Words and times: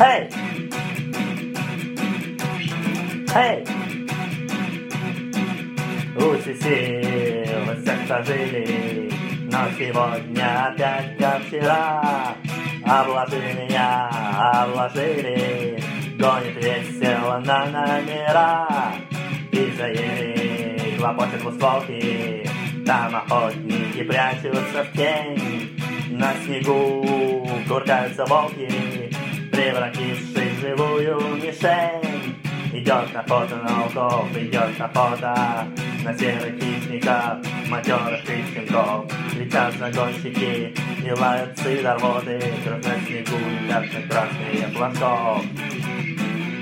Эй! 0.00 0.28
Эй! 3.32 3.64
Усисилось, 6.16 7.84
как 8.08 8.26
жили, 8.26 9.12
но 9.52 9.68
сегодня 9.78 10.66
опять 10.66 11.16
как 11.18 11.42
вчера. 11.44 12.34
Обложили 12.84 13.66
меня, 13.68 14.10
обложили, 14.52 15.80
гонит 16.18 16.56
весело 16.56 17.40
на 17.44 17.66
номера. 17.66 18.94
И 19.52 19.72
заели, 19.78 20.96
хлопочет 20.98 21.38
двустволки, 21.38 22.50
там 22.84 23.14
охотники 23.14 24.02
прячутся 24.02 24.82
в 24.82 24.96
тень. 24.96 25.70
На 26.10 26.34
снегу 26.44 27.48
куркаются 27.68 28.24
волки, 28.26 28.68
превратившись 29.54 30.34
в 30.34 30.60
живую 30.60 31.36
мишень. 31.36 32.34
Идет 32.72 33.14
охота 33.14 33.56
на 33.56 33.82
волков, 33.82 34.36
идет 34.36 34.80
охота 34.80 35.66
на 36.02 36.18
серых 36.18 36.60
хищников, 36.60 37.38
матерых 37.68 38.20
щенков. 38.26 39.04
Летят 39.38 39.74
загонщики 39.74 40.74
и 41.04 41.10
лают 41.12 41.56
сидорводы, 41.58 42.40
кровь 42.64 42.84
на 42.84 43.00
снегу 43.06 43.38
летят 43.62 43.84
на 43.92 44.08
красные 44.08 44.68
платов. 44.74 45.44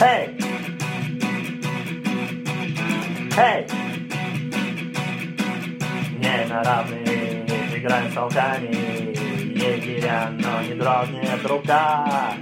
Эй! 0.00 0.36
Эй! 3.36 3.66
Не 6.18 6.46
на 6.48 6.64
равные 6.64 7.46
играем 7.76 8.12
с 8.12 8.16
волками, 8.16 8.66
егеря, 9.54 10.30
но 10.32 10.60
не 10.62 10.74
дрогнет 10.74 11.46
рука. 11.46 12.34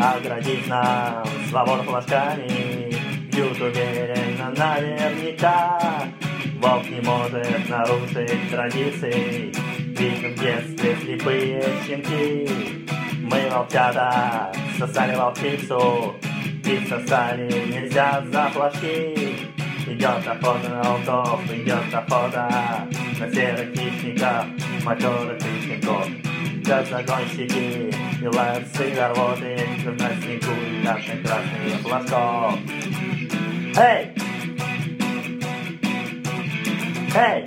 Оградить 0.00 0.66
нам 0.66 1.22
свободу 1.50 1.82
флажками, 1.82 2.90
бьют 3.30 3.60
уверенно 3.60 4.50
наверняка. 4.56 5.78
Волк 6.58 6.88
не 6.88 7.00
может 7.02 7.68
нарушить 7.68 8.50
традиции, 8.50 9.52
Видим 9.78 10.34
в 10.34 10.40
детстве 10.40 10.96
слепые 11.02 11.62
щенки. 11.86 12.48
Мы 13.20 13.50
волчата 13.50 14.50
сосали 14.78 15.14
волчицу, 15.14 16.14
и 16.64 16.86
сосали 16.88 17.52
нельзя 17.70 18.24
за 18.32 18.48
флажки. 18.48 19.36
Идет 19.86 20.26
охота 20.26 20.68
на 20.70 20.82
волков, 20.82 21.52
идет 21.52 21.92
охота 21.92 22.88
на 23.18 23.30
серых 23.30 23.76
хищников, 23.76 24.46
матерых 24.82 25.38
и 25.42 26.29
щенков. 26.70 26.78
Как 26.78 26.86
загонщики 26.86 27.92
и 28.22 28.26
лают 28.26 28.68
сыгорвоты, 28.76 29.58
на 29.98 30.14
снегу 30.20 30.52
и 30.62 31.22
красные 31.22 31.76
флажков. 31.82 32.58
Эй! 33.76 34.12
Эй! 37.16 37.44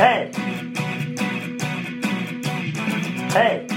Эй! 0.00 0.32
Эй! 3.36 3.73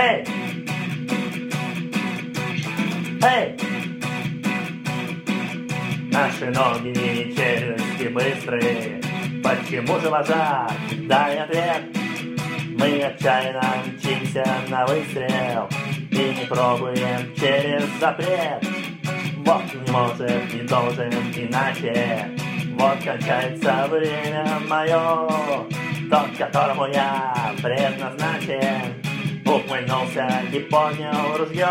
Эй! 0.00 0.24
Эй! 3.20 3.56
Наши 6.12 6.50
ноги 6.50 6.90
и 6.90 7.34
челюсти 7.34 8.06
быстрые, 8.06 9.00
Почему 9.42 9.98
же 9.98 10.08
вожак? 10.08 10.70
Дай 11.08 11.38
ответ. 11.38 11.82
Мы 12.78 13.02
отчаянно 13.02 13.74
мчимся 13.86 14.46
на 14.68 14.86
выстрел 14.86 15.68
И 16.12 16.36
не 16.38 16.46
пробуем 16.46 17.34
через 17.34 17.82
запрет. 17.98 18.64
Вот 19.38 19.64
не 19.74 19.90
может, 19.90 20.54
не 20.54 20.60
должен 20.60 21.10
иначе. 21.34 22.30
Вот 22.78 23.02
кончается 23.02 23.88
время 23.90 24.60
мое, 24.68 25.28
Тот, 26.08 26.36
которому 26.38 26.86
я 26.86 27.34
предназначен. 27.60 29.07
Ухмыльнулся 29.48 30.44
и 30.52 30.58
поднял 30.58 31.38
ружье. 31.38 31.66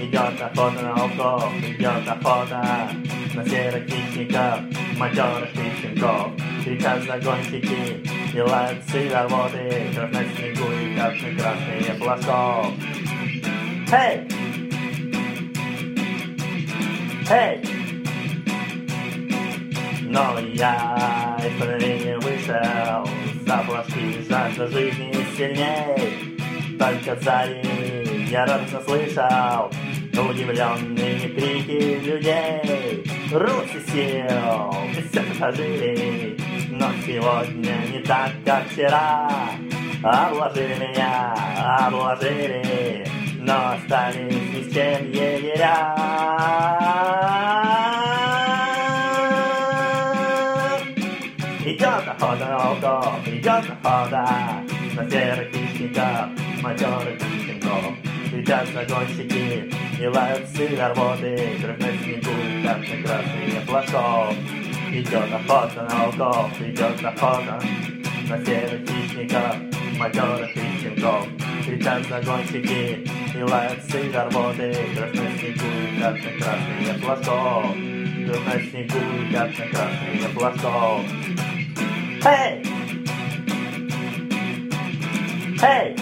Идет 0.00 0.42
охота 0.42 0.82
на 0.82 0.94
волков, 0.96 1.52
идет 1.62 2.08
охота 2.08 2.90
на 3.34 3.44
серых 3.48 3.88
хищников, 3.88 4.60
матерых 4.98 5.54
и 5.54 5.80
щенков. 5.80 6.32
Кричат 6.64 7.04
загонщики 7.04 8.02
и 8.34 8.40
лают 8.40 8.82
сыроводы, 8.88 9.92
кровь 9.94 10.12
на 10.12 10.24
снегу 10.24 10.72
и 10.72 10.96
капли 10.96 11.36
красные 11.38 11.94
флажков. 12.00 12.72
Эй! 13.92 14.26
Эй! 17.30 17.62
Но 20.02 20.36
я 20.52 21.38
из 21.38 22.04
не 22.04 22.16
вышел, 22.16 23.08
за 23.46 23.58
флажки 23.58 24.28
жажда 24.28 24.66
жизни 24.66 25.14
сильней. 25.36 26.11
Только 26.82 27.14
сзади. 27.20 28.28
Я 28.28 28.44
радостно 28.44 28.80
слышал. 28.80 29.70
Удивленные 30.12 31.28
крики 31.28 32.00
людей. 32.04 33.04
Руки 33.30 33.78
сил, 33.86 34.74
все 35.08 35.22
пожили 35.38 36.36
Но 36.70 36.90
сегодня 37.06 37.74
не 37.88 38.00
так, 38.00 38.32
как 38.44 38.66
вчера. 38.66 39.30
Обложили 40.02 40.74
меня, 40.74 41.34
обложили. 41.86 43.06
Но 43.38 43.74
остались 43.74 44.52
ни 44.52 44.68
с 44.68 44.74
чем 44.74 45.10
егеря 45.12 45.94
Идет 51.64 52.08
охота 52.08 52.46
на 52.46 52.58
волков, 52.58 53.28
идет 53.28 53.64
охота 53.70 54.64
на 54.94 55.10
серых 55.10 55.50
хищников, 55.52 56.41
матерых 56.62 57.20
щенков. 57.44 57.94
Кричат 58.30 58.68
загонщики 58.68 59.70
и 60.00 60.06
лают 60.06 60.48
сыворботы, 60.48 61.58
кровь 61.60 61.78
на 61.78 61.92
снегу, 61.98 62.30
на 62.64 62.74
красные 62.74 63.60
флажков. 63.66 64.34
Идет 64.90 65.32
охота 65.32 65.88
на 65.90 66.06
волков, 66.06 66.60
идет 66.60 67.04
охота 67.04 67.60
на 68.28 68.44
серых 68.44 68.88
хищников, 68.88 69.56
матерых 69.98 70.50
щенков. 70.80 71.26
Кричат 71.66 72.06
загонщики 72.06 73.06
и 73.34 73.42
лают 73.42 73.82
сыворботы, 73.84 74.74
кровь 74.94 75.14
на 75.14 75.38
снегу, 75.38 75.70
на 75.98 76.12
красные 76.12 76.94
флажков. 77.02 77.74
Кровь 78.26 78.46
на 78.46 78.60
снегу, 78.62 79.00
на 79.30 79.48
красные 79.48 80.28
флажков. 80.32 81.02
Hey! 82.22 82.62
Hey! 85.58 86.01